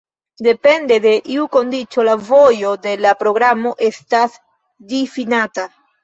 [0.45, 4.39] Depende de iu kondiĉo la vojo de la programo estas
[4.95, 5.67] difinata.